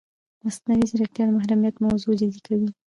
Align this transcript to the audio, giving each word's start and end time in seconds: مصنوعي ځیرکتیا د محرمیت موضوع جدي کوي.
مصنوعي 0.43 0.85
ځیرکتیا 0.89 1.23
د 1.25 1.29
محرمیت 1.37 1.75
موضوع 1.85 2.13
جدي 2.19 2.39
کوي. 2.47 2.69